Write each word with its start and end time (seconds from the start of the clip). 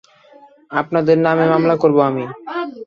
আপনাদের 0.71 1.17
নামে 1.19 1.45
মামলা 1.47 1.75
করব 1.75 1.97
আমি। 2.01 2.25